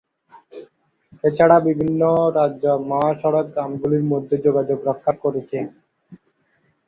এছাড়া 1.23 1.57
বিভিন্ন 1.67 2.01
রাজ্য 2.37 2.63
মহাসড়ক 2.89 3.45
গ্রামগুলির 3.53 4.05
মধ্যে 4.11 4.35
যোগাযোগ 4.45 4.79
রক্ষা 4.89 5.13
করেছে। 5.23 5.57